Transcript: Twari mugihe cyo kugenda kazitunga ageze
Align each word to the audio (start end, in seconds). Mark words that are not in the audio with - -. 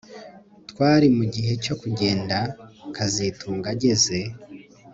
Twari 0.69 1.07
mugihe 1.17 1.51
cyo 1.63 1.73
kugenda 1.81 2.37
kazitunga 2.95 3.67
ageze 3.75 4.17